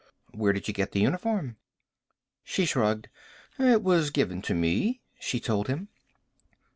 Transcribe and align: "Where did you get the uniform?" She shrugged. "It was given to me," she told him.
"Where 0.31 0.51
did 0.51 0.67
you 0.67 0.73
get 0.73 0.93
the 0.93 0.99
uniform?" 0.99 1.57
She 2.43 2.65
shrugged. 2.65 3.07
"It 3.59 3.83
was 3.83 4.09
given 4.09 4.41
to 4.41 4.55
me," 4.55 4.99
she 5.19 5.39
told 5.39 5.67
him. 5.67 5.89